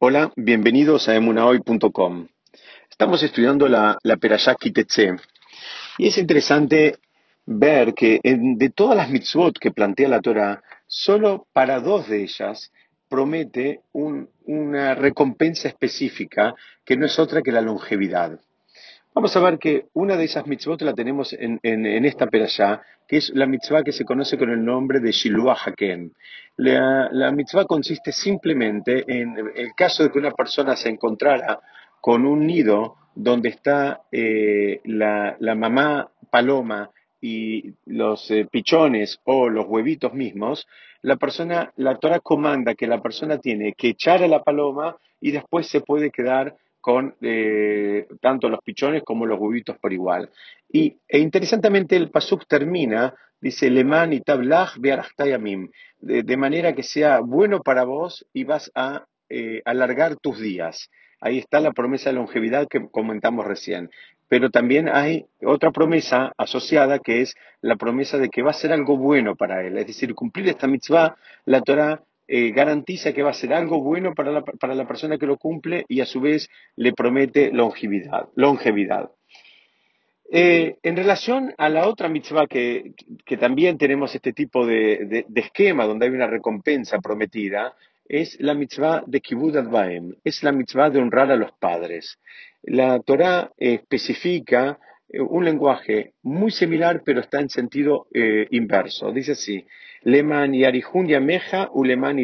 Hola, 0.00 0.32
bienvenidos 0.34 1.08
a 1.08 1.14
emunahoy.com. 1.14 2.26
Estamos 2.90 3.22
estudiando 3.22 3.68
la, 3.68 3.96
la 4.02 4.16
Kitetse 4.16 5.14
y 5.98 6.08
es 6.08 6.18
interesante 6.18 6.98
ver 7.46 7.94
que 7.94 8.18
de 8.24 8.70
todas 8.70 8.96
las 8.96 9.08
mitzvot 9.08 9.56
que 9.56 9.70
plantea 9.70 10.08
la 10.08 10.20
Torah, 10.20 10.62
solo 10.88 11.46
para 11.52 11.78
dos 11.78 12.08
de 12.08 12.24
ellas 12.24 12.72
promete 13.08 13.82
una 13.92 14.96
recompensa 14.96 15.68
específica 15.68 16.56
que 16.84 16.96
no 16.96 17.06
es 17.06 17.16
otra 17.20 17.40
que 17.40 17.52
la 17.52 17.60
longevidad. 17.60 18.40
Vamos 19.14 19.36
a 19.36 19.40
ver 19.40 19.60
que 19.60 19.86
una 19.92 20.16
de 20.16 20.24
esas 20.24 20.44
mitzvot 20.48 20.82
la 20.82 20.92
tenemos 20.92 21.32
en, 21.38 21.60
esta 22.04 22.26
perashá, 22.26 22.82
que 23.06 23.18
es 23.18 23.30
la 23.32 23.46
mitzvah 23.46 23.84
que 23.84 23.92
se 23.92 24.04
conoce 24.04 24.36
con 24.36 24.50
el 24.50 24.64
nombre 24.64 24.98
de 24.98 25.12
Shiluah 25.12 25.56
Haken. 25.64 26.12
La, 26.56 27.08
la 27.12 27.30
mitzvah 27.30 27.64
consiste 27.64 28.10
simplemente 28.10 29.04
en 29.06 29.36
el 29.54 29.72
caso 29.76 30.02
de 30.02 30.10
que 30.10 30.18
una 30.18 30.32
persona 30.32 30.74
se 30.74 30.88
encontrara 30.88 31.60
con 32.00 32.26
un 32.26 32.44
nido 32.44 32.96
donde 33.14 33.50
está 33.50 34.02
eh, 34.10 34.80
la, 34.84 35.36
mamá 35.54 36.10
paloma 36.28 36.90
y 37.20 37.72
los 37.86 38.28
eh, 38.32 38.48
pichones 38.50 39.20
o 39.22 39.48
los 39.48 39.66
huevitos 39.66 40.12
mismos, 40.12 40.66
la 41.02 41.14
persona, 41.14 41.72
la 41.76 41.96
Torah 41.98 42.18
comanda 42.18 42.74
que 42.74 42.88
la 42.88 43.00
persona 43.00 43.38
tiene 43.38 43.74
que 43.74 43.90
echar 43.90 44.24
a 44.24 44.28
la 44.28 44.42
paloma 44.42 44.96
y 45.20 45.30
después 45.30 45.68
se 45.68 45.82
puede 45.82 46.10
quedar 46.10 46.56
con 46.84 47.16
eh, 47.22 48.06
tanto 48.20 48.50
los 48.50 48.60
pichones 48.60 49.04
como 49.04 49.24
los 49.24 49.40
huevitos 49.40 49.78
por 49.78 49.94
igual. 49.94 50.28
Y 50.70 50.98
e 51.08 51.18
interesantemente 51.18 51.96
el 51.96 52.10
pasuk 52.10 52.46
termina, 52.46 53.14
dice 53.40 53.70
Leman 53.70 54.12
y 54.12 54.20
Tablach 54.20 54.76
de, 54.76 56.36
manera 56.36 56.74
que 56.74 56.82
sea 56.82 57.20
bueno 57.20 57.62
para 57.62 57.84
vos 57.84 58.26
y 58.34 58.44
vas 58.44 58.70
a 58.74 59.06
eh, 59.30 59.62
alargar 59.64 60.16
tus 60.16 60.38
días. 60.38 60.90
Ahí 61.22 61.38
está 61.38 61.58
la 61.58 61.72
promesa 61.72 62.10
de 62.10 62.16
longevidad 62.16 62.68
que 62.68 62.86
comentamos 62.90 63.46
recién. 63.46 63.90
Pero 64.28 64.50
también 64.50 64.90
hay 64.90 65.24
otra 65.42 65.70
promesa 65.70 66.34
asociada 66.36 66.98
que 66.98 67.22
es 67.22 67.34
la 67.62 67.76
promesa 67.76 68.18
de 68.18 68.28
que 68.28 68.42
va 68.42 68.50
a 68.50 68.60
ser 68.62 68.72
algo 68.72 68.98
bueno 68.98 69.36
para 69.36 69.66
él. 69.66 69.78
Es 69.78 69.86
decir, 69.86 70.14
cumplir 70.14 70.48
esta 70.48 70.66
mitzvah, 70.66 71.16
la 71.46 71.62
Torah 71.62 72.02
eh, 72.26 72.52
garantiza 72.52 73.12
que 73.12 73.22
va 73.22 73.30
a 73.30 73.34
ser 73.34 73.52
algo 73.52 73.82
bueno 73.82 74.14
para 74.14 74.32
la, 74.32 74.42
para 74.42 74.74
la, 74.74 74.88
persona 74.88 75.18
que 75.18 75.26
lo 75.26 75.36
cumple 75.36 75.84
y 75.88 76.00
a 76.00 76.06
su 76.06 76.22
vez 76.22 76.48
le 76.74 76.94
promete 76.94 77.52
longevidad. 77.52 78.28
longevidad. 78.34 79.10
Eh, 80.32 80.78
en 80.82 80.96
relación 80.96 81.52
a 81.58 81.68
la 81.68 81.86
otra 81.86 82.08
mitzvah 82.08 82.46
que, 82.46 82.94
que 83.26 83.36
también 83.36 83.76
tenemos 83.76 84.14
este 84.14 84.32
tipo 84.32 84.66
de, 84.66 85.24
de, 85.28 85.40
esquema 85.40 85.84
donde 85.84 86.06
hay 86.06 86.12
una 86.12 86.26
recompensa 86.26 86.98
prometida, 86.98 87.74
es 88.08 88.40
la 88.40 88.54
mitzvah 88.54 89.04
de 89.06 89.20
Kibud 89.20 89.56
Advaem, 89.56 90.14
es 90.24 90.42
la 90.42 90.52
mitzvah 90.52 90.88
de 90.88 91.00
honrar 91.00 91.30
a 91.30 91.36
los 91.36 91.52
padres. 91.52 92.18
La 92.62 93.00
Torah 93.00 93.52
especifica 93.58 94.78
eh, 95.10 95.20
un 95.20 95.44
lenguaje 95.44 96.14
muy 96.22 96.50
similar, 96.50 97.02
pero 97.04 97.20
está 97.20 97.40
en 97.40 97.50
sentido 97.50 98.06
inverso. 98.50 99.12
Dice 99.12 99.32
así: 99.32 99.66
Leman 100.04 100.52
yarihun 100.52 101.08
yameja 101.08 101.70
u 101.72 101.84
leman 101.84 102.18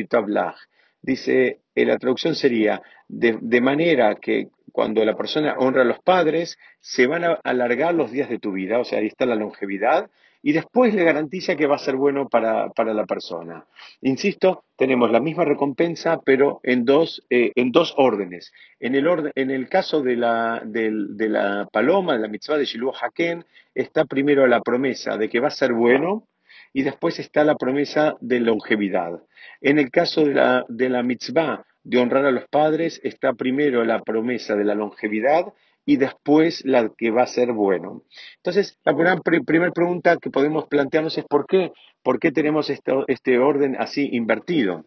Dice, 1.03 1.61
eh, 1.75 1.85
la 1.87 1.99
traducción 1.99 2.35
sería, 2.35 2.83
de, 3.09 3.61
manera 3.61 4.17
que 4.17 4.49
cuando 4.71 5.05
la 5.05 5.17
persona 5.17 5.55
honra 5.59 5.83
a 5.83 5.87
los 5.87 5.99
padres, 6.01 6.59
se 6.81 7.07
van 7.07 7.25
a 7.25 7.41
alargar 7.43 7.95
los 7.95 8.11
días 8.11 8.29
de 8.29 8.39
tu 8.39 8.53
vida, 8.53 8.79
o 8.79 8.85
sea, 8.85 8.99
ahí 8.99 9.07
está 9.07 9.25
la 9.25 9.35
longevidad, 9.35 10.11
y 10.43 10.53
después 10.53 10.95
le 10.95 11.05
garantiza 11.05 11.57
que 11.57 11.67
va 11.67 11.77
a 11.77 11.79
ser 11.79 11.97
bueno 11.97 12.29
para, 12.29 12.71
la 12.77 13.07
persona. 13.07 13.67
Insisto, 14.03 14.65
tenemos 14.77 15.11
la 15.11 15.21
misma 15.21 15.45
recompensa, 15.45 16.21
pero 16.25 16.61
en 16.63 16.85
dos, 16.85 17.23
eh, 17.29 17.53
en 17.57 17.73
dos 17.73 17.95
órdenes. 17.97 18.53
En 18.79 18.95
el, 18.95 19.33
en 19.35 19.51
el 19.51 19.69
caso 19.69 20.03
de 20.03 20.17
la, 20.17 20.63
de, 20.65 20.91
la 21.29 21.69
paloma, 21.71 22.15
de 22.15 22.21
la 22.21 22.29
mitzvah 22.29 22.57
de 22.57 22.65
Shiluah 22.65 22.95
Haken, 23.01 23.45
está 23.75 24.05
primero 24.05 24.47
la 24.47 24.61
promesa 24.61 25.17
de 25.19 25.29
que 25.29 25.41
va 25.41 25.49
a 25.49 25.51
ser 25.51 25.73
bueno, 25.73 26.27
y 26.73 26.83
después 26.83 27.19
está 27.19 27.45
la 27.45 27.57
promesa 27.57 28.17
de 28.21 28.41
longevidad. 28.41 29.23
En 29.61 29.79
el 29.79 29.91
caso 29.91 30.25
de 30.25 30.35
la, 30.35 30.65
de 30.69 30.89
la 30.89 31.03
mitzvah 31.03 31.65
de 31.83 31.99
honrar 31.99 32.27
a 32.27 32.31
los 32.31 32.47
padres, 32.49 33.01
está 33.03 33.33
primero 33.33 33.85
la 33.85 34.03
promesa 34.03 34.55
de 34.55 34.65
la 34.65 34.75
longevidad 34.75 35.53
y 35.87 35.97
después 35.97 36.65
la 36.65 36.91
que 36.97 37.11
va 37.11 37.23
a 37.23 37.27
ser 37.27 37.53
bueno. 37.53 38.03
Entonces, 38.37 38.79
la 38.85 38.95
primera, 39.25 39.73
pregunta 39.73 40.19
que 40.19 40.31
podemos 40.31 40.67
plantearnos 40.69 41.17
es 41.19 41.25
¿por 41.25 41.47
qué? 41.47 41.73
¿Por 42.03 42.19
qué 42.19 42.33
tenemos 42.33 42.71
este 42.71 43.39
orden 43.39 43.77
así 43.79 44.09
invertido? 44.13 44.85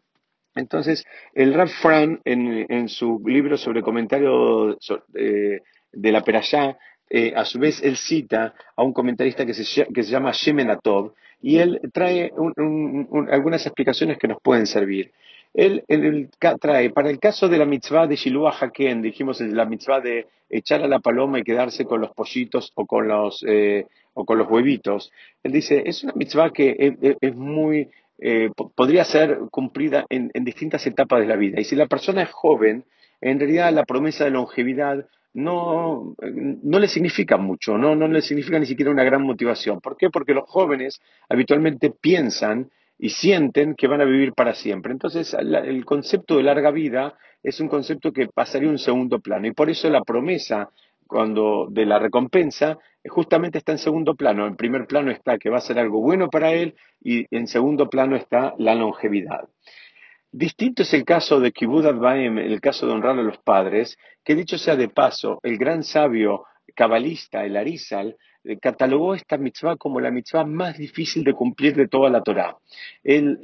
Entonces, 0.56 1.04
el 1.34 1.54
Rav 1.54 1.70
Fran, 1.70 2.22
en, 2.26 2.88
su 2.88 3.22
libro 3.26 3.58
sobre 3.58 3.82
comentario 3.82 4.78
eh, 5.16 5.62
de 5.92 6.12
la 6.12 6.24
Perashá, 6.24 6.78
eh, 7.10 7.34
a 7.36 7.44
su 7.44 7.60
vez 7.60 7.82
él 7.84 7.98
cita 7.98 8.54
a 8.76 8.84
un 8.84 8.94
comentarista 8.94 9.46
que 9.46 9.54
se, 9.54 9.86
que 9.88 10.04
se 10.04 10.12
llama 10.12 10.32
Shemenatov, 10.32 11.14
y 11.44 11.58
él 11.58 11.82
trae 11.92 12.32
algunas 13.30 13.66
explicaciones 13.66 14.18
que 14.18 14.30
nos 14.30 14.42
pueden 14.42 14.66
servir. 14.66 15.12
Él, 15.54 15.84
trae, 16.40 16.90
para 16.90 17.10
el 17.10 17.20
caso 17.20 17.50
de 17.50 17.58
la 17.58 17.66
mitzvah 17.66 18.08
de 18.08 18.16
Shiluah 18.16 18.56
Haken, 18.60 19.02
dijimos 19.02 19.42
la 19.42 19.66
mitzvah 19.66 20.00
de 20.00 20.26
echar 20.50 20.82
a 20.82 20.88
la 20.88 21.00
paloma 21.00 21.40
y 21.40 21.44
quedarse 21.44 21.84
con 21.84 22.00
los 22.00 22.12
pollitos 22.12 22.72
o 22.76 22.86
con 22.86 23.10
los, 23.10 23.44
eh, 23.46 23.86
o 24.14 24.24
con 24.26 24.38
los 24.38 24.50
huevitos, 24.50 25.12
él 25.44 25.52
dice, 25.52 25.84
es 25.86 26.04
una 26.06 26.14
mitzvah 26.16 26.52
que 26.52 26.96
es, 27.20 27.36
muy, 27.36 27.90
eh, 28.20 28.50
podría 28.74 29.04
ser 29.04 29.40
cumplida 29.52 30.06
en, 30.10 30.32
en 30.34 30.46
distintas 30.46 30.88
etapas 30.88 31.20
de 31.20 31.28
la 31.28 31.36
vida. 31.36 31.60
Y 31.60 31.66
si 31.66 31.76
la 31.76 31.88
persona 31.88 32.24
es 32.24 32.32
joven, 32.32 32.86
en 33.20 33.38
realidad 33.38 33.74
la 33.74 33.84
promesa 33.84 34.24
de 34.24 34.32
longevidad 34.32 35.06
no, 35.34 36.16
no 36.22 36.80
le 36.80 36.88
significa 36.88 37.38
mucho, 37.38 37.78
no, 37.78 37.96
no 37.96 38.08
le 38.08 38.22
significa 38.22 38.60
ni 38.60 38.66
siquiera 38.66 38.92
una 38.92 39.04
gran 39.04 39.24
motivación. 39.24 39.82
¿Por 39.82 39.98
qué? 39.98 40.10
Porque 40.10 40.34
los 40.34 40.48
jóvenes 40.48 41.02
habitualmente 41.30 41.90
piensan 41.90 42.70
y 43.00 43.10
sienten 43.10 43.76
que 43.76 43.88
van 43.88 44.02
a 44.02 44.06
vivir 44.06 44.34
para 44.34 44.54
siempre. 44.54 44.92
Entonces, 44.92 45.34
el 45.34 45.84
concepto 45.86 46.38
de 46.38 46.44
larga 46.44 46.72
vida 46.72 47.16
es 47.42 47.60
un 47.60 47.68
concepto 47.68 48.14
que 48.14 48.28
pasaría 48.28 48.70
a 48.70 48.72
un 48.72 48.80
segundo 48.80 49.20
plano. 49.20 49.48
Y 49.48 49.52
por 49.52 49.70
eso 49.70 49.90
la 49.90 50.04
promesa 50.04 50.70
cuando 51.08 51.68
de 51.70 51.86
la 51.86 52.00
recompensa 52.00 52.78
justamente 53.10 53.58
está 53.58 53.72
en 53.74 53.78
segundo 53.78 54.16
plano. 54.16 54.48
En 54.48 54.56
primer 54.56 54.88
plano 54.88 55.12
está 55.12 55.38
que 55.38 55.50
va 55.50 55.58
a 55.58 55.62
ser 55.62 55.80
algo 55.80 56.02
bueno 56.02 56.30
para 56.30 56.54
él 56.54 56.76
y 57.02 57.26
en 57.36 57.48
segundo 57.48 57.90
plano 57.90 58.16
está 58.16 58.54
la 58.58 58.76
longevidad. 58.76 59.50
Distinto 60.36 60.82
es 60.82 60.92
el 60.96 61.06
caso 61.06 61.40
de 61.40 61.52
Kibud 61.52 61.86
Advaim, 61.86 62.40
el 62.40 62.60
caso 62.60 62.88
de 62.88 62.94
honrar 62.94 63.20
a 63.20 63.22
los 63.22 63.38
padres, 63.38 64.00
que 64.24 64.34
dicho 64.34 64.58
sea 64.58 64.76
de 64.76 64.90
paso, 64.90 65.40
el 65.44 65.60
gran 65.60 65.84
sabio 65.84 66.46
cabalista, 66.74 67.46
el 67.46 67.56
Arizal, 67.56 68.18
eh, 68.44 68.58
catalogó 68.58 69.14
esta 69.14 69.38
mitzvah 69.38 69.76
como 69.76 70.00
la 70.00 70.10
mitzvah 70.10 70.44
más 70.44 70.76
difícil 70.76 71.24
de 71.24 71.34
cumplir 71.34 71.76
de 71.76 71.88
toda 71.88 72.10
la 72.10 72.24
Torá. 72.24 72.58
Él, 73.04 73.38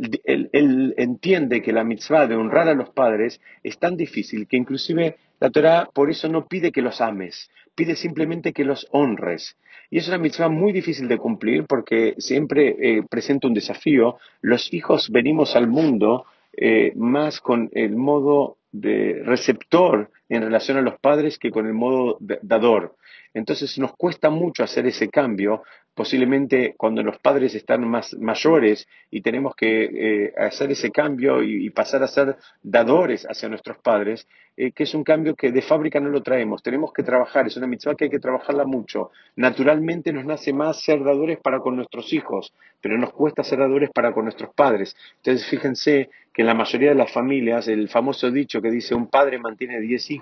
entiende 0.97 1.61
que 1.61 1.73
la 1.73 1.83
mitzvah 1.83 2.25
de 2.25 2.35
honrar 2.35 2.67
a 2.67 2.73
los 2.73 2.89
padres 2.89 3.39
es 3.61 3.77
tan 3.77 3.95
difícil 3.95 4.47
que 4.47 4.57
inclusive 4.57 5.17
la 5.39 5.51
Torá 5.51 5.87
por 5.93 6.09
eso 6.09 6.27
no 6.27 6.47
pide 6.47 6.71
que 6.71 6.81
los 6.81 7.01
ames, 7.01 7.51
pide 7.75 7.95
simplemente 7.95 8.51
que 8.51 8.65
los 8.65 8.87
honres. 8.89 9.57
Y 9.91 9.99
es 9.99 10.07
una 10.07 10.17
mitzvah 10.17 10.49
muy 10.49 10.71
difícil 10.71 11.07
de 11.07 11.19
cumplir 11.19 11.65
porque 11.67 12.15
siempre 12.17 12.75
eh, 12.81 13.03
presenta 13.07 13.47
un 13.47 13.53
desafío. 13.53 14.17
Los 14.41 14.73
hijos 14.73 15.11
venimos 15.11 15.55
al 15.55 15.67
mundo 15.67 16.25
eh, 16.53 16.93
más 16.95 17.41
con 17.41 17.69
el 17.73 17.95
modo 17.95 18.57
de 18.71 19.21
receptor 19.25 20.11
en 20.29 20.43
relación 20.43 20.77
a 20.77 20.81
los 20.81 20.99
padres 20.99 21.37
que 21.37 21.51
con 21.51 21.65
el 21.65 21.73
modo 21.73 22.17
dador. 22.19 22.95
Entonces 23.33 23.77
nos 23.77 23.95
cuesta 23.95 24.29
mucho 24.29 24.63
hacer 24.63 24.87
ese 24.87 25.09
cambio 25.09 25.63
posiblemente 25.99 26.75
cuando 26.77 27.03
los 27.03 27.17
padres 27.17 27.53
están 27.55 27.85
más 27.85 28.13
mayores 28.13 28.87
y 29.11 29.19
tenemos 29.19 29.53
que 29.53 29.83
eh, 29.83 30.33
hacer 30.37 30.71
ese 30.71 30.91
cambio 30.91 31.43
y, 31.43 31.69
pasar 31.71 32.01
a 32.03 32.07
ser 32.07 32.37
dadores 32.63 33.27
hacia 33.29 33.49
nuestros 33.49 33.79
padres, 33.79 34.25
eh, 34.55 34.71
que 34.71 34.83
es 34.83 34.93
un 34.93 35.03
cambio 35.03 35.35
que 35.35 35.51
de 35.51 35.61
fábrica 35.61 35.99
no 35.99 36.07
lo 36.07 36.23
traemos, 36.23 36.63
tenemos 36.63 36.93
que 36.93 37.03
trabajar, 37.03 37.47
es 37.47 37.57
una 37.57 37.67
mitzvah 37.67 37.95
que 37.95 38.05
hay 38.05 38.09
que 38.09 38.19
trabajarla 38.19 38.63
mucho. 38.63 39.11
Naturalmente 39.35 40.13
nos 40.13 40.23
nace 40.23 40.53
más 40.53 40.81
ser 40.81 41.03
dadores 41.03 41.37
para 41.39 41.59
con 41.59 41.75
nuestros 41.75 42.13
hijos, 42.13 42.53
pero 42.79 42.97
nos 42.97 43.11
cuesta 43.11 43.43
ser 43.43 43.59
dadores 43.59 43.89
para 43.93 44.13
con 44.13 44.23
nuestros 44.23 44.53
padres. 44.53 44.95
Entonces 45.17 45.45
fíjense 45.49 46.09
que 46.33 46.43
en 46.43 46.47
la 46.47 46.53
mayoría 46.53 46.89
de 46.91 46.95
las 46.95 47.11
familias 47.11 47.67
el 47.67 47.89
famoso 47.89 48.31
dicho 48.31 48.61
que 48.61 48.71
dice 48.71 48.95
un 48.95 49.07
padre 49.07 49.37
mantiene 49.37 49.81
diez 49.81 50.09
hijos 50.11 50.18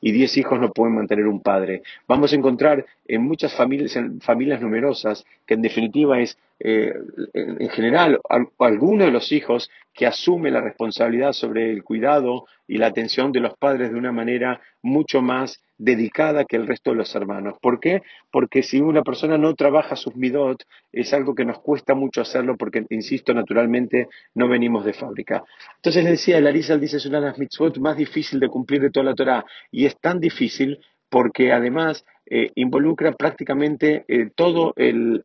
y 0.00 0.12
diez 0.12 0.36
hijos 0.36 0.60
no 0.60 0.72
pueden 0.72 0.94
mantener 0.94 1.26
un 1.26 1.40
padre. 1.40 1.82
Vamos 2.06 2.32
a 2.32 2.36
encontrar 2.36 2.86
en 3.06 3.22
muchas 3.22 3.54
familias, 3.54 3.98
familias 4.20 4.60
numerosas, 4.60 5.24
que 5.46 5.54
en 5.54 5.62
definitiva 5.62 6.20
es 6.20 6.38
eh, 6.60 6.92
en 7.34 7.68
general 7.68 8.20
alguno 8.58 9.04
de 9.04 9.12
los 9.12 9.30
hijos 9.32 9.70
que 9.94 10.06
asume 10.06 10.50
la 10.50 10.60
responsabilidad 10.60 11.32
sobre 11.32 11.70
el 11.70 11.84
cuidado 11.84 12.46
y 12.66 12.78
la 12.78 12.88
atención 12.88 13.32
de 13.32 13.40
los 13.40 13.56
padres 13.56 13.90
de 13.90 13.98
una 13.98 14.12
manera 14.12 14.60
mucho 14.82 15.22
más 15.22 15.60
dedicada 15.78 16.44
que 16.44 16.56
el 16.56 16.66
resto 16.66 16.90
de 16.90 16.96
los 16.96 17.14
hermanos. 17.14 17.54
¿Por 17.62 17.78
qué? 17.80 18.02
Porque 18.30 18.62
si 18.62 18.80
una 18.80 19.02
persona 19.02 19.38
no 19.38 19.54
trabaja 19.54 19.96
sus 19.96 20.16
midot, 20.16 20.64
es 20.92 21.14
algo 21.14 21.34
que 21.34 21.44
nos 21.44 21.60
cuesta 21.60 21.94
mucho 21.94 22.20
hacerlo 22.20 22.56
porque, 22.56 22.84
insisto, 22.90 23.32
naturalmente 23.32 24.08
no 24.34 24.48
venimos 24.48 24.84
de 24.84 24.92
fábrica. 24.92 25.44
Entonces 25.76 26.04
decía, 26.04 26.38
el 26.38 26.46
Arizal 26.46 26.80
dice 26.80 26.98
es 26.98 27.06
una 27.06 27.20
de 27.20 27.26
las 27.26 27.38
mitzvot 27.38 27.78
más 27.78 27.96
difícil 27.96 28.40
de 28.40 28.48
cumplir 28.48 28.82
de 28.82 28.90
toda 28.90 29.04
la 29.04 29.14
Torah 29.14 29.44
y 29.70 29.86
es 29.86 29.96
tan 29.98 30.18
difícil 30.18 30.80
porque 31.08 31.52
además 31.52 32.04
eh, 32.26 32.50
involucra 32.56 33.12
prácticamente 33.12 34.04
eh, 34.08 34.30
todo 34.34 34.74
el, 34.76 35.22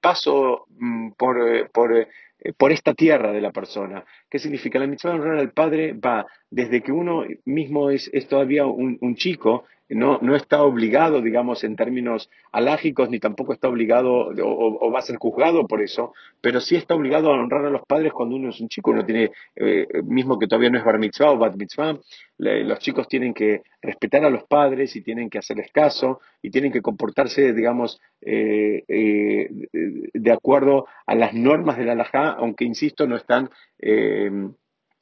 paso 0.00 0.66
mm, 0.70 1.10
por, 1.12 1.48
eh, 1.48 1.68
por, 1.72 2.08
por, 2.56 2.72
esta 2.72 2.94
tierra 2.94 3.32
de 3.32 3.40
la 3.40 3.52
persona. 3.52 4.04
¿Qué 4.28 4.40
significa? 4.40 4.80
La 4.80 4.88
mitzvah 4.88 5.12
de 5.12 5.20
honrar 5.20 5.38
al 5.38 5.52
padre 5.52 5.92
va 5.92 6.26
desde 6.50 6.82
que 6.82 6.90
uno 6.90 7.24
mismo 7.44 7.90
es, 7.90 8.10
todavía 8.28 8.66
un 8.66 9.14
chico 9.14 9.64
no, 9.88 10.18
no 10.22 10.34
está 10.34 10.62
obligado, 10.62 11.20
digamos, 11.20 11.62
en 11.62 11.76
términos 11.76 12.30
alágicos, 12.52 13.10
ni 13.10 13.18
tampoco 13.18 13.52
está 13.52 13.68
obligado 13.68 14.30
o, 14.42 14.90
va 14.90 14.98
a 14.98 15.02
ser 15.02 15.16
juzgado 15.16 15.66
por 15.66 15.82
eso, 15.82 16.14
pero 16.40 16.60
sí 16.60 16.76
está 16.76 16.94
obligado 16.94 17.32
a 17.32 17.40
honrar 17.40 17.66
a 17.66 17.70
los 17.70 17.82
padres 17.86 18.12
cuando 18.12 18.36
uno 18.36 18.48
es 18.48 18.60
un 18.60 18.68
chico, 18.68 18.92
uno 18.92 19.04
tiene, 19.04 19.30
eh, 19.56 19.86
mismo 20.04 20.38
que 20.38 20.46
todavía 20.46 20.70
no 20.70 20.78
es 20.78 20.84
bar 20.84 20.98
mitzvah 20.98 21.32
o 21.32 21.38
bat 21.38 21.56
mitzvah, 21.56 21.98
los 22.38 22.78
chicos 22.80 23.06
tienen 23.08 23.32
que 23.34 23.62
respetar 23.80 24.24
a 24.24 24.30
los 24.30 24.44
padres 24.44 24.96
y 24.96 25.02
tienen 25.02 25.30
que 25.30 25.38
hacerles 25.38 25.70
caso 25.70 26.20
y 26.42 26.50
tienen 26.50 26.72
que 26.72 26.82
comportarse, 26.82 27.52
digamos, 27.52 28.00
eh, 28.22 28.84
eh, 28.88 29.48
de 30.12 30.32
acuerdo 30.32 30.86
a 31.06 31.14
las 31.14 31.34
normas 31.34 31.76
de 31.76 31.84
la 31.84 31.92
halajá, 31.92 32.30
aunque, 32.30 32.64
insisto, 32.64 33.06
no 33.06 33.16
están 33.16 33.50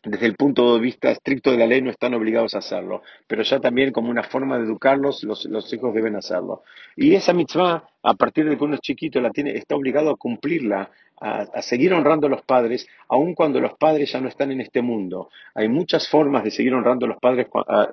desde 0.04 0.26
el 0.26 0.34
punto 0.34 0.75
de 0.75 0.81
vista 0.81 1.10
estricto 1.10 1.50
de 1.50 1.58
la 1.58 1.66
ley 1.66 1.81
no 1.81 1.90
están 1.90 2.14
obligados 2.14 2.54
a 2.54 2.58
hacerlo, 2.58 3.02
pero 3.26 3.43
ya 3.43 3.60
también 3.60 3.93
como 3.93 4.10
una 4.10 4.25
forma 4.25 4.58
de 4.58 4.64
educarlos, 4.64 5.22
los, 5.22 5.72
hijos 5.72 5.94
deben 5.94 6.16
hacerlo. 6.16 6.62
Y 6.96 7.14
esa 7.14 7.32
mitzvah, 7.32 7.88
a 8.02 8.14
partir 8.14 8.49
de 8.49 8.58
que 8.58 8.64
uno 8.64 8.75
es 8.75 8.81
chiquito, 8.81 9.20
la 9.20 9.31
tiene, 9.31 9.52
está 9.52 9.76
obligado 9.76 10.10
a 10.10 10.16
cumplirla, 10.16 10.90
a, 11.20 11.62
seguir 11.62 11.94
honrando 11.94 12.26
a 12.26 12.31
los 12.31 12.43
padres, 12.43 12.88
aun 13.08 13.34
cuando 13.34 13.60
los 13.60 13.75
padres 13.75 14.10
ya 14.10 14.20
no 14.20 14.28
están 14.28 14.50
en 14.50 14.60
este 14.60 14.82
mundo. 14.82 15.31
Hay 15.54 15.69
muchas 15.69 16.08
formas 16.08 16.43
de 16.43 16.50
seguir 16.50 16.75
honrando 16.75 17.06
a 17.06 17.10
los 17.10 17.19
padres 17.19 17.46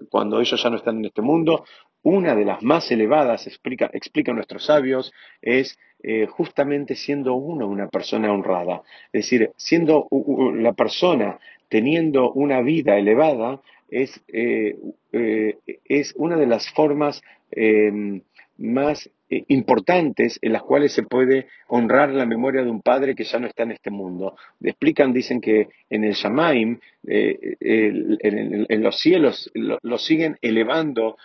cuando 0.10 0.42
ellos 0.42 0.62
ya 0.62 0.70
no 0.72 0.78
están 0.78 0.98
en 0.98 1.06
este 1.06 1.22
mundo. 1.22 1.64
Una 2.04 2.36
de 2.36 2.46
las 2.46 2.63
más 2.63 2.90
elevadas, 2.92 3.48
explica, 3.48 3.90
explican 3.94 4.36
nuestros 4.36 4.66
sabios, 4.66 5.12
es 5.42 5.78
eh, 6.01 6.28
justamente 6.28 6.96
siendo 6.96 7.34
uno 7.34 7.68
una 7.68 7.88
persona 7.88 8.31
honrada. 8.31 8.84
Es 9.12 9.25
decir, 9.25 9.51
siendo 9.57 10.07
la 10.56 10.74
persona 10.74 11.40
teniendo 11.69 12.31
una 12.31 12.62
vida 12.62 12.98
elevada 12.98 13.62
es, 13.90 14.22
eh, 14.28 14.75
eh, 15.13 15.57
es 15.86 16.13
una 16.18 16.36
de 16.36 16.48
las 16.48 16.69
formas 16.72 17.22
eh, 17.51 18.22
más 18.57 19.10
importantes 19.48 20.40
en 20.42 20.54
las 20.54 20.63
cuales 20.63 20.92
se 20.92 21.04
puede 21.04 21.48
honrar 21.68 22.10
la 22.10 22.25
memoria 22.25 22.63
de 22.63 22.72
un 22.72 22.81
padre 22.81 23.13
que 23.13 23.24
ya 23.24 23.38
no 23.40 23.45
está 23.45 23.62
en 23.63 23.72
este 23.72 23.92
mundo. 23.92 24.36
Explican, 24.62 25.13
dicen 25.13 25.40
que 25.40 25.69
en 25.90 26.04
el 26.04 26.13
Shamaim, 26.13 26.80
en, 27.06 28.84
los 28.84 28.98
cielos, 28.98 29.52
lo, 29.54 29.98
siguen 30.00 30.38
elevando 30.42 31.16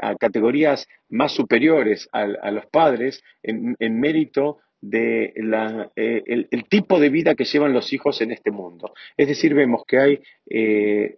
a 0.00 0.14
categorías 0.16 0.88
más 1.08 1.32
superiores 1.32 2.08
a, 2.12 2.26
los 2.50 2.66
padres 2.66 3.22
en, 3.42 3.76
mérito 4.00 4.58
de 4.80 5.34
eh, 5.96 6.22
el, 6.26 6.64
tipo 6.68 7.00
de 7.00 7.08
vida 7.08 7.34
que 7.34 7.44
llevan 7.44 7.72
los 7.72 7.92
hijos 7.92 8.20
en 8.20 8.32
este 8.32 8.50
mundo. 8.50 8.94
Es 9.16 9.28
decir, 9.28 9.54
vemos 9.54 9.84
que 9.86 9.98
hay 9.98 10.20
eh, 10.48 11.16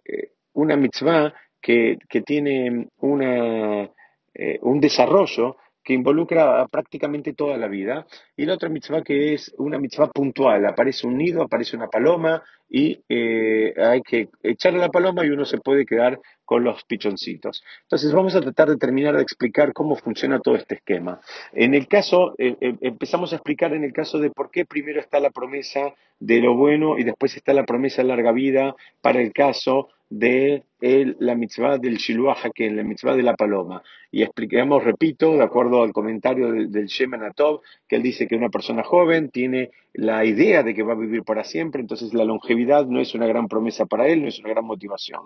una 0.53 0.75
mitzvah 0.75 1.33
que, 1.61 1.97
tiene 2.25 2.87
una, 2.97 3.89
eh, 4.33 4.59
un 4.61 4.79
desarrollo 4.79 5.57
que 5.89 5.95
involucra 5.95 6.67
prácticamente 6.67 7.33
toda 7.33 7.57
la 7.57 7.67
vida, 7.67 8.05
y 8.37 8.45
la 8.45 8.53
otra 8.53 8.69
mitzvah 8.69 9.01
que 9.01 9.33
es 9.33 9.51
una 9.57 9.79
mitzvah 9.79 10.11
puntual, 10.11 10.63
aparece 10.67 11.07
un 11.07 11.17
nido, 11.17 11.41
aparece 11.41 11.75
una 11.75 11.87
paloma, 11.87 12.43
y 12.69 13.01
hay 13.09 14.01
que 14.01 14.29
echarle 14.43 14.77
la 14.77 14.89
paloma 14.89 15.25
y 15.25 15.29
uno 15.29 15.45
se 15.45 15.57
puede 15.57 15.87
quedar 15.87 16.19
con 16.45 16.63
los 16.63 16.83
pichoncitos. 16.83 17.63
Entonces 17.83 18.13
vamos 18.13 18.35
a 18.35 18.41
tratar 18.41 18.69
de 18.69 18.77
terminar 18.77 19.15
de 19.15 19.23
explicar 19.23 19.73
cómo 19.73 19.95
funciona 19.95 20.39
todo 20.39 20.55
este 20.55 20.75
esquema. 20.75 21.19
En 21.53 21.73
el 21.73 21.87
caso, 21.87 22.35
eh, 22.37 22.55
eh, 22.61 22.75
empezamos 22.81 23.33
a 23.33 23.37
explicar 23.37 23.73
en 23.73 23.83
el 23.83 23.91
caso 23.91 24.19
de 24.19 24.29
por 24.29 24.51
qué 24.51 24.65
primero 24.65 24.99
está 24.99 25.19
la 25.19 25.31
promesa 25.31 25.95
de 26.19 26.39
lo 26.39 26.55
bueno 26.55 26.99
y 26.99 27.03
después 27.03 27.35
está 27.35 27.53
la 27.53 27.65
promesa 27.65 28.03
de 28.03 28.09
larga 28.09 28.31
vida 28.31 28.75
para 29.01 29.21
el 29.21 29.33
caso 29.33 29.89
de 30.09 30.63
la 30.81 31.35
mitzvah 31.35 31.77
del 31.77 31.97
Shiluah 31.97 32.37
en 32.55 32.75
la 32.75 32.83
mitzvah 32.83 33.15
de 33.15 33.23
la 33.23 33.35
paloma. 33.35 33.83
Y 34.11 34.23
explicamos, 34.23 34.83
repito, 34.83 35.33
de 35.33 35.43
acuerdo 35.43 35.83
al 35.83 35.93
comentario 35.93 36.51
del, 36.51 36.71
del 36.71 36.87
Sheman 36.87 37.23
Atov, 37.23 37.61
que 37.87 37.97
él 37.97 38.03
dice 38.03 38.27
que 38.27 38.35
una 38.35 38.49
persona 38.49 38.83
joven 38.83 39.29
tiene 39.29 39.69
la 39.93 40.25
idea 40.25 40.63
de 40.63 40.73
que 40.73 40.83
va 40.83 40.93
a 40.93 40.97
vivir 40.97 41.23
para 41.23 41.43
siempre, 41.43 41.81
entonces 41.81 42.13
la 42.13 42.23
longevidad 42.23 42.85
no 42.85 43.01
es 43.01 43.13
una 43.13 43.27
gran 43.27 43.47
promesa 43.47 43.85
para 43.85 44.07
él, 44.07 44.21
no 44.21 44.27
es 44.27 44.39
una 44.39 44.49
gran 44.49 44.65
motivación. 44.65 45.21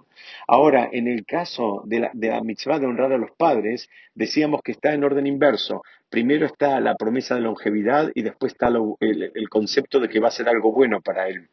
Ahora, 0.47 0.89
en 0.91 1.07
el 1.07 1.25
caso 1.25 1.83
de 1.85 1.99
la, 1.99 2.11
de 2.13 2.29
la 2.29 2.41
mitzvah 2.41 2.79
de 2.79 2.87
honrar 2.87 3.13
a 3.13 3.17
los 3.17 3.31
padres, 3.31 3.89
decíamos 4.15 4.61
que 4.63 4.71
está 4.71 4.93
en 4.93 5.03
orden 5.03 5.27
inverso. 5.27 5.83
Primero 6.09 6.45
está 6.45 6.79
la 6.79 6.95
promesa 6.95 7.35
de 7.35 7.41
longevidad 7.41 8.11
y 8.13 8.21
después 8.21 8.53
está 8.53 8.67
el, 8.99 9.49
concepto 9.49 9.99
de 9.99 10.09
que 10.09 10.19
va 10.19 10.27
a 10.27 10.31
ser 10.31 10.47
algo 10.47 10.71
bueno 10.71 11.01
para 11.01 11.27
él. 11.27 11.49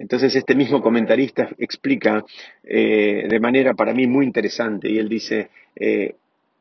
Entonces 0.00 0.34
este 0.34 0.54
mismo 0.54 0.80
comentarista 0.80 1.50
explica 1.58 2.24
eh, 2.64 3.26
de 3.28 3.38
manera 3.38 3.74
para 3.74 3.92
mí 3.92 4.06
muy 4.06 4.24
interesante 4.24 4.90
y 4.90 4.98
él 4.98 5.10
dice, 5.10 5.50
eh, 5.76 6.14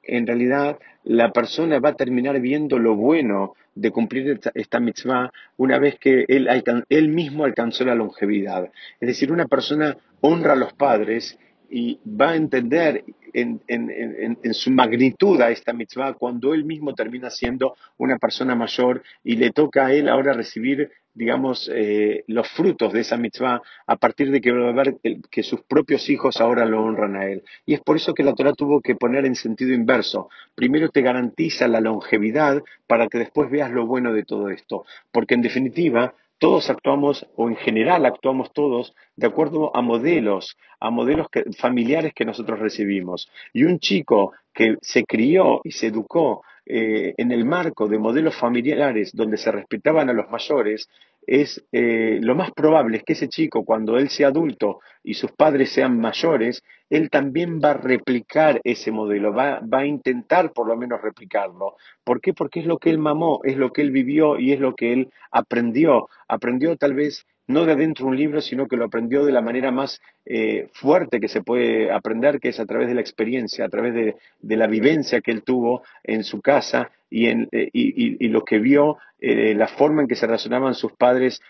en 0.03 0.27
realidad 0.27 0.77
la 1.05 1.31
persona 1.31 1.79
va 1.79 1.89
a 1.89 1.95
terminar 1.95 2.41
viendo 2.41 2.77
lo 2.77 2.95
bueno 2.95 3.55
de 3.75 3.91
cumplir 3.91 4.41
esta, 4.53 4.79
mitzvah 4.81 5.31
una 5.55 5.79
vez 5.79 5.97
que 5.99 6.25
él, 6.27 6.49
él 6.89 7.07
mismo 7.07 7.45
alcanzó 7.45 7.85
la 7.85 7.95
longevidad. 7.95 8.69
Es 8.99 9.07
decir, 9.07 9.31
una 9.31 9.47
persona 9.47 9.95
honra 10.19 10.53
a 10.53 10.57
los 10.57 10.73
padres 10.73 11.39
y 11.69 11.99
va 12.05 12.31
a 12.31 12.35
entender 12.35 13.03
en, 13.33 14.53
su 14.53 14.71
magnitud 14.71 15.39
a 15.41 15.51
esta 15.51 15.73
mitzvah 15.73 16.13
cuando 16.13 16.53
él 16.53 16.65
mismo 16.65 16.93
termina 16.93 17.29
siendo 17.29 17.75
una 17.97 18.17
persona 18.17 18.55
mayor 18.55 19.03
y 19.23 19.35
le 19.35 19.51
toca 19.51 19.87
a 19.87 19.93
él 19.93 20.09
ahora 20.09 20.33
recibir, 20.33 20.91
digamos, 21.13 21.69
eh, 21.73 22.23
los 22.27 22.47
frutos 22.49 22.91
de 22.93 23.01
esa 23.01 23.17
mitzvah 23.17 23.61
a 23.85 23.95
partir 23.97 24.31
de 24.31 24.41
que 24.41 24.51
va 24.51 24.69
a 24.69 24.73
ver 24.73 24.97
que 25.29 25.43
sus 25.43 25.61
propios 25.61 26.09
hijos 26.09 26.41
ahora 26.41 26.65
lo 26.65 26.83
honran 26.83 27.15
a 27.15 27.25
él. 27.25 27.43
Y 27.65 27.73
es 27.73 27.81
por 27.81 27.97
eso 27.97 28.13
que 28.13 28.23
la 28.23 28.33
Torah 28.33 28.53
tuvo 28.53 28.81
que 28.81 28.95
poner 28.95 29.25
en 29.25 29.35
sentido 29.35 29.73
inverso. 29.73 30.29
Primero 30.55 30.89
te 30.89 31.01
garantiza 31.01 31.67
la 31.67 31.81
longevidad 31.81 32.63
para 32.87 33.07
que 33.07 33.19
después 33.19 33.49
veas 33.49 33.71
lo 33.71 33.85
bueno 33.85 34.13
de 34.13 34.23
todo 34.23 34.49
esto. 34.49 34.85
Porque 35.11 35.35
en 35.35 35.41
definitiva, 35.41 36.15
todos 36.39 36.69
actuamos, 36.69 37.27
o 37.35 37.49
en 37.49 37.57
general 37.57 38.05
actuamos 38.05 38.51
todos, 38.53 38.95
de 39.15 39.27
acuerdo 39.27 39.75
a 39.75 39.81
modelos, 39.81 40.57
a 40.79 40.89
modelos 40.89 41.27
familiares 41.57 42.13
que 42.15 42.25
nosotros 42.25 42.59
recibimos. 42.59 43.29
Y 43.53 43.65
un 43.65 43.79
chico 43.79 44.33
que 44.53 44.77
se 44.81 45.03
crió 45.03 45.61
y 45.63 45.71
se 45.71 45.87
educó 45.87 46.41
eh, 46.65 47.13
en 47.17 47.31
el 47.31 47.45
marco 47.45 47.87
de 47.87 47.97
modelos 47.97 48.35
familiares 48.35 49.11
donde 49.13 49.37
se 49.37 49.51
respetaban 49.51 50.09
a 50.09 50.13
los 50.13 50.29
mayores, 50.29 50.87
es 51.25 51.63
eh, 51.71 52.19
lo 52.21 52.35
más 52.35 52.51
probable 52.51 52.97
es 52.97 53.03
que 53.03 53.13
ese 53.13 53.29
chico, 53.29 53.63
cuando 53.63 53.97
él 53.97 54.09
sea 54.09 54.29
adulto 54.29 54.79
y 55.03 55.13
sus 55.13 55.31
padres 55.31 55.71
sean 55.71 55.99
mayores, 55.99 56.63
él 56.89 57.09
también 57.09 57.59
va 57.63 57.71
a 57.71 57.77
replicar 57.77 58.59
ese 58.63 58.91
modelo, 58.91 59.33
va, 59.33 59.59
va, 59.61 59.79
a 59.79 59.85
intentar 59.85 60.51
por 60.53 60.67
lo 60.67 60.75
menos 60.75 61.01
replicarlo. 61.01 61.75
¿Por 62.03 62.19
qué? 62.19 62.33
Porque 62.33 62.61
es 62.61 62.65
lo 62.65 62.79
que 62.79 62.89
él 62.89 62.97
mamó, 62.97 63.41
es 63.43 63.57
lo 63.57 63.71
que 63.71 63.81
él 63.81 63.91
vivió 63.91 64.39
y 64.39 64.53
es 64.53 64.59
lo 64.59 64.75
que 64.75 64.93
él 64.93 65.09
aprendió. 65.31 66.09
Aprendió 66.27 66.75
tal 66.77 66.95
vez 66.95 67.25
no 67.49 67.65
de 67.65 67.73
adentro 67.73 68.05
un 68.05 68.15
libro, 68.15 68.41
sino 68.41 68.67
que 68.67 68.77
lo 68.77 68.85
aprendió 68.85 69.25
de 69.25 69.31
la 69.31 69.41
manera 69.41 69.71
más 69.71 69.99
eh, 70.23 70.69
fuerte 70.71 71.19
que 71.19 71.27
se 71.27 71.41
puede 71.41 71.91
aprender, 71.91 72.39
que 72.39 72.49
es 72.49 72.59
a 72.59 72.65
través 72.67 72.87
de 72.87 72.93
la 72.93 73.01
experiencia, 73.01 73.65
a 73.65 73.69
través 73.69 73.95
de, 73.95 74.15
la 74.55 74.67
vivencia 74.67 75.19
que 75.19 75.31
él 75.31 75.41
tuvo 75.41 75.81
en 76.03 76.23
su 76.23 76.41
casa 76.41 76.91
y, 77.09 77.25
en, 77.25 77.49
eh, 77.51 77.67
y, 77.73 78.27
lo 78.27 78.45
que 78.45 78.59
vio, 78.59 78.99
eh, 79.19 79.55
la 79.55 79.67
forma 79.67 80.03
en 80.03 80.07
que 80.07 80.15
se 80.15 80.27
relacionaban 80.27 80.75
sus 80.75 80.91
padres 80.93 81.41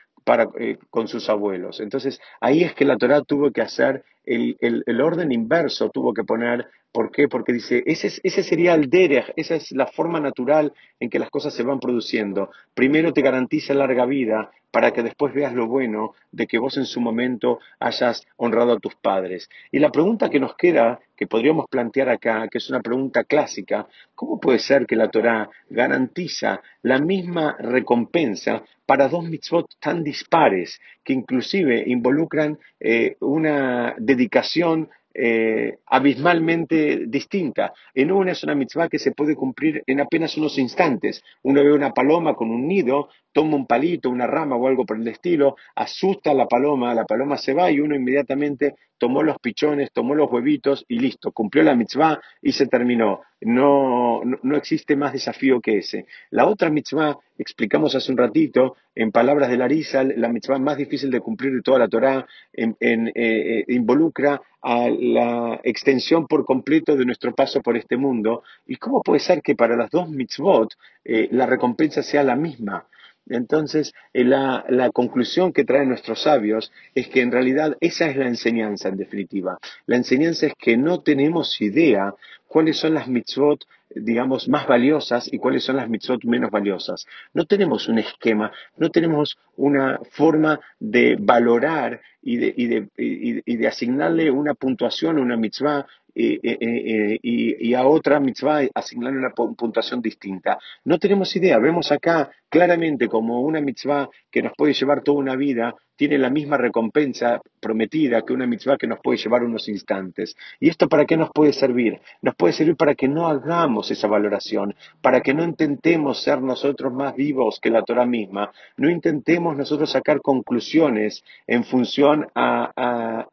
con 0.89 1.07
sus 1.07 1.29
abuelos. 1.29 1.79
Entonces, 1.79 2.19
ahí 2.39 2.63
es 2.63 2.73
que 2.73 2.85
la 2.85 2.97
Torah 2.97 3.21
tuvo 3.21 3.51
que 3.51 3.61
hacer 3.61 4.03
el, 4.25 5.01
orden 5.01 5.31
inverso, 5.31 5.89
tuvo 5.89 6.13
que 6.13 6.23
poner 6.23 6.67
¿Por 6.91 7.11
qué? 7.11 7.27
Porque 7.27 7.53
dice, 7.53 7.83
ese, 7.85 8.19
ese 8.23 8.41
sería 8.41 8.73
el 8.73 8.89
derech, 8.89 9.31
esa 9.35 9.53
es 9.53 9.71
la 9.73 9.85
forma 9.85 10.19
natural 10.19 10.73
en 10.99 11.11
que 11.11 11.19
las 11.19 11.29
cosas 11.29 11.53
se 11.53 11.61
van 11.61 11.79
produciendo. 11.79 12.49
Primero 12.73 13.13
te 13.13 13.21
garantiza 13.21 13.75
larga 13.75 14.05
vida 14.05 14.49
para 14.71 14.91
que 14.91 15.03
después 15.03 15.31
veas 15.33 15.53
lo 15.53 15.67
bueno 15.67 16.15
de 16.31 16.47
que 16.47 16.57
vos 16.57 16.77
en 16.77 16.85
su 16.85 16.99
momento 16.99 17.59
hayas 17.79 18.25
honrado 18.37 18.73
a 18.73 18.79
tus 18.79 18.95
padres. 18.95 19.49
Y 19.71 19.77
la 19.77 19.91
pregunta 19.91 20.31
que 20.31 20.39
nos 20.39 20.55
queda, 20.55 20.99
que 21.15 21.27
podríamos 21.27 21.67
plantear 21.69 22.09
acá, 22.09 22.47
que 22.47 22.57
es 22.57 22.69
una 22.71 22.81
pregunta 22.81 23.23
clásica, 23.23 23.87
¿cómo 24.15 24.39
puede 24.39 24.57
ser 24.57 24.87
que 24.87 24.95
la 24.95 25.09
Torá 25.09 25.47
garantiza 25.69 26.61
la 26.81 26.97
misma 26.97 27.55
recompensa 27.59 28.63
para 28.89 29.07
dos 29.07 29.23
mitzvot 29.23 29.67
tan 29.79 30.03
dispares, 30.03 30.79
que 31.03 31.13
inclusive 31.13 31.83
involucran 31.85 32.57
eh, 32.79 33.17
una 33.19 33.93
dedicación 33.99 34.89
eh, 35.13 35.77
abismalmente 35.85 37.05
distinta. 37.05 37.71
En 37.93 38.11
una 38.11 38.31
es 38.31 38.43
una 38.43 38.55
mitzvah 38.55 38.89
que 38.89 38.97
se 38.97 39.11
puede 39.11 39.35
cumplir 39.35 39.83
en 39.85 39.99
apenas 39.99 40.35
unos 40.37 40.57
instantes. 40.57 41.21
Uno 41.43 41.63
ve 41.63 41.71
una 41.71 41.91
paloma 41.91 42.33
con 42.33 42.49
un 42.49 42.67
nido, 42.67 43.09
toma 43.31 43.57
un 43.57 43.67
palito, 43.67 44.09
una 44.09 44.25
rama 44.25 44.55
o 44.55 44.67
algo 44.67 44.87
por 44.87 44.97
el 44.97 45.07
estilo, 45.07 45.55
asusta 45.75 46.31
a 46.31 46.33
la 46.33 46.47
paloma, 46.47 46.95
la 46.95 47.05
paloma 47.05 47.37
se 47.37 47.53
va 47.53 47.69
y 47.69 47.79
uno 47.79 47.95
inmediatamente 47.95 48.73
tomó 48.99 49.23
los 49.23 49.39
pichones, 49.39 49.91
tomó 49.91 50.13
los 50.13 50.29
huevitos 50.31 50.85
y 50.87 50.99
listo, 50.99 51.31
cumplió 51.31 51.63
la 51.63 51.75
mitzvah 51.75 52.21
y 52.41 52.51
se 52.51 52.67
terminó. 52.67 53.21
No, 53.41 54.21
no, 54.23 54.57
existe 54.57 54.97
más 54.97 55.13
desafío 55.13 55.61
que 55.61 55.77
ese. 55.77 56.05
La 56.29 56.45
otra 56.45 56.69
mitzvah, 56.69 57.17
explicamos 57.37 57.95
hace 57.95 58.11
un 58.11 58.17
ratito, 58.17 58.75
en 58.93 59.11
palabras 59.11 59.49
de 59.49 59.57
Larisa, 59.57 60.03
la 60.03 60.27
mitzvah 60.27 60.59
más 60.59 60.77
difícil 60.77 61.09
de 61.09 61.21
cumplir 61.21 61.53
de 61.53 61.61
toda 61.61 61.79
la 61.79 61.87
Torah, 61.87 62.27
en, 62.51 62.75
eh, 62.81 63.13
eh, 63.15 63.65
involucra 63.69 64.41
a 64.61 64.89
la 64.89 65.61
extensión 65.63 66.27
por 66.27 66.43
completo 66.43 66.97
de 66.97 67.05
nuestro 67.05 67.33
paso 67.33 67.61
por 67.61 67.77
este 67.77 67.95
mundo. 67.95 68.43
¿Y 68.67 68.75
cómo 68.75 69.01
puede 69.01 69.21
ser 69.21 69.41
que 69.41 69.55
para 69.55 69.77
las 69.77 69.89
dos 69.89 70.09
mitzvot 70.09 70.73
eh, 71.05 71.29
la 71.31 71.45
recompensa 71.45 72.03
sea 72.03 72.23
la 72.23 72.35
misma? 72.35 72.85
Entonces, 73.29 73.93
eh, 74.13 74.23
la, 74.23 74.89
conclusión 74.93 75.53
que 75.53 75.63
traen 75.63 75.89
nuestros 75.89 76.23
sabios 76.23 76.71
es 76.95 77.07
que 77.07 77.21
en 77.21 77.31
realidad 77.31 77.77
esa 77.79 78.07
es 78.07 78.17
la 78.17 78.27
enseñanza 78.27 78.89
en 78.89 78.97
definitiva. 78.97 79.59
La 79.85 79.95
enseñanza 79.95 80.47
es 80.47 80.53
que 80.57 80.77
no 80.77 81.01
tenemos 81.01 81.61
idea 81.61 82.15
cuáles 82.47 82.77
son 82.77 82.95
las 82.95 83.07
mitzvot, 83.07 83.65
digamos, 83.95 84.49
más 84.49 84.67
valiosas 84.67 85.31
y 85.31 85.37
cuáles 85.37 85.63
son 85.63 85.77
las 85.77 85.89
mitzvot 85.89 86.23
menos 86.25 86.49
valiosas. 86.49 87.05
No 87.33 87.45
tenemos 87.45 87.87
un 87.87 87.99
esquema, 87.99 88.51
no 88.77 88.89
tenemos 88.89 89.37
una 89.55 89.99
forma 90.11 90.59
de 90.79 91.15
valorar 91.19 92.01
y 92.21 92.37
de, 92.37 93.67
asignarle 93.67 94.31
una 94.31 94.53
puntuación 94.53 95.17
a 95.17 95.21
una 95.21 95.37
mitzvah 95.37 95.85
y, 96.13 97.73
a 97.73 97.85
otra 97.85 98.19
mitzvah 98.19 98.61
asignarle 98.73 99.19
una 99.19 99.33
puntuación 99.33 100.01
distinta. 100.01 100.57
No 100.85 100.97
tenemos 100.97 101.35
idea, 101.35 101.59
vemos 101.59 101.91
acá 101.91 102.29
claramente 102.49 103.07
como 103.07 103.41
una 103.41 103.61
mitzvah 103.61 104.09
que 104.29 104.41
nos 104.41 104.53
puede 104.57 104.73
llevar 104.73 105.01
toda 105.01 105.19
una 105.19 105.35
vida 105.35 105.75
tiene 105.99 106.17
la 106.17 106.29
misma 106.29 106.55
recompensa 106.55 107.41
prometida 107.59 108.21
que 108.21 108.31
una 108.31 108.47
mitzvah 108.47 108.77
que 108.77 108.87
nos 108.87 109.01
puede 109.01 109.17
llevar 109.17 109.43
unos 109.43 109.67
instantes. 109.67 110.33
¿Y 110.57 110.69
esto 110.69 110.87
para 110.87 111.03
qué 111.03 111.17
nos 111.17 111.29
puede 111.31 111.51
servir? 111.51 111.99
Nos 112.21 112.35
puede 112.35 112.53
servir 112.53 112.77
para 112.77 112.95
que 112.95 113.09
no 113.09 113.27
hagamos 113.27 113.91
esa 113.91 114.07
valoración, 114.07 114.75
para 115.01 115.19
que 115.19 115.33
no 115.33 115.43
intentemos 115.43 116.23
ser 116.23 116.41
nosotros 116.41 116.93
más 116.93 117.17
vivos 117.17 117.59
que 117.61 117.69
la 117.69 117.83
Torah 117.83 118.05
misma, 118.05 118.49
no 118.77 118.89
intentemos 118.89 119.57
nosotros 119.57 119.91
sacar 119.91 120.21
conclusiones 120.21 121.21
en 121.47 121.65
función 121.65 122.27
a, 122.33 123.27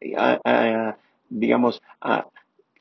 digamos, 1.29 1.81
a, 2.01 2.27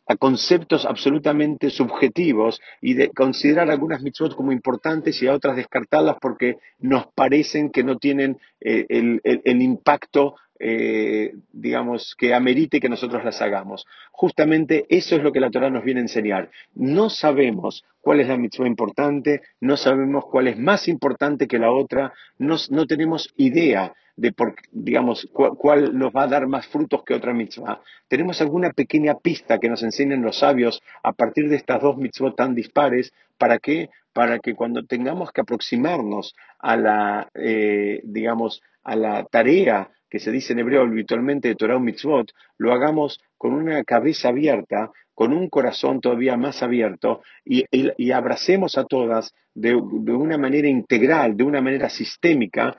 a 0.07 0.17
conceptos 0.17 0.87
absolutamente 0.87 1.71
subjetivos 1.71 2.61
y 2.81 2.95
de 2.95 3.11
considerar 3.11 3.71
algunas 3.71 4.03
mitzvot 4.03 4.35
como 4.35 4.53
importantes 4.53 5.21
y 5.21 5.27
a 5.27 5.35
otras 5.35 5.57
descartarlas 5.57 6.17
porque 6.21 6.57
nos 6.79 7.07
parecen 7.15 7.71
que 7.71 7.83
no 7.83 7.99
tienen 7.99 8.39
eh, 8.61 8.87
el, 8.89 9.63
impacto 9.63 10.37
eh, 10.59 11.35
digamos, 11.53 12.15
que 12.17 12.35
amerite 12.35 12.81
que 12.81 12.89
nosotros 12.89 13.25
las 13.25 13.41
hagamos. 13.43 13.87
Justamente 14.13 14.87
eso 14.89 15.17
es 15.17 15.23
lo 15.23 15.33
que 15.33 15.41
la 15.41 15.51
Torah 15.51 15.71
nos 15.71 15.85
viene 15.85 16.01
a 16.01 16.05
enseñar. 16.05 16.51
No 16.75 17.11
sabemos 17.11 17.85
cuál 18.01 18.21
es 18.21 18.29
la 18.29 18.37
mitzvah 18.37 18.67
importante, 18.67 19.43
no 19.61 19.77
sabemos 19.77 20.25
cuál 20.31 20.49
es 20.49 20.59
más 20.59 20.89
importante 20.89 21.47
que 21.47 21.59
la 21.59 21.71
otra, 21.71 22.13
no, 22.39 22.57
no 22.71 22.87
tenemos 22.87 23.33
idea 23.37 23.95
de 24.17 24.33
por, 24.33 24.55
digamos, 24.73 25.29
cuál, 25.33 25.97
nos 25.97 26.11
va 26.15 26.23
a 26.23 26.27
dar 26.27 26.47
más 26.47 26.67
frutos 26.67 27.05
que 27.05 27.15
otra 27.15 27.35
mitzvah. 27.35 27.83
Tenemos 28.09 28.41
alguna 28.41 28.71
pequeña 28.71 29.15
pista 29.17 29.59
que 29.59 29.69
nos 29.69 29.83
enseñan 29.83 30.23
los 30.23 30.39
sabios 30.39 30.83
a 31.03 31.13
partir 31.13 31.49
de 31.49 31.57
estas 31.57 31.83
dos 31.83 31.99
mitzvot 31.99 32.35
tan 32.35 32.55
dispares, 32.55 33.13
¿para 33.37 33.59
qué? 33.59 33.91
Para 34.15 34.39
que 34.39 34.55
cuando 34.55 34.85
tengamos 34.85 35.33
que 35.33 35.43
aproximarnos 35.43 36.35
a 36.59 36.77
la, 36.77 37.29
eh, 37.35 38.01
digamos, 38.05 38.63
a 38.83 38.97
la 38.97 39.25
tarea 39.25 39.91
que 40.17 40.21
se 40.21 40.33
dice 40.33 40.55
en 40.55 40.61
hebreo 40.61 40.81
habitualmente 40.81 41.49
de 41.49 41.57
Torah 41.57 41.79
mitzvot, 41.79 42.33
lo 42.57 42.73
hagamos 42.73 43.21
con 43.37 43.53
una 43.53 43.85
cabeza 43.85 44.31
abierta, 44.31 44.91
con 45.13 45.35
un 45.35 45.51
corazón 45.51 46.01
todavía 46.01 46.39
más 46.39 46.63
abierto 46.63 47.21
y, 47.45 47.67
y, 47.71 48.11
abracemos 48.13 48.79
a 48.79 48.85
todas 48.85 49.35
de, 49.55 49.73
de, 49.73 50.13
una 50.13 50.39
manera 50.39 50.69
integral, 50.69 51.37
de 51.37 51.45
una 51.45 51.61
manera 51.61 51.91
sistémica, 51.91 52.75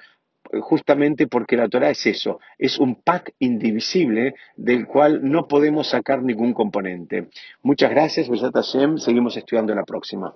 justamente 0.61 1.27
porque 1.27 1.57
la 1.57 1.69
Torah 1.69 1.91
es 1.91 2.07
eso, 2.07 2.39
es 2.57 2.79
un 2.79 3.03
pack 3.03 3.33
indivisible 3.37 4.33
del 4.55 4.87
cual 4.87 5.19
no 5.21 5.47
podemos 5.47 5.89
sacar 5.89 6.23
ningún 6.23 6.53
componente. 6.53 7.27
Muchas 7.61 7.91
gracias, 7.91 8.29
Besat 8.29 8.55
Hashem, 8.55 8.97
seguimos 8.97 9.37
estudiando 9.37 9.75
la 9.75 9.83
próxima. 9.83 10.33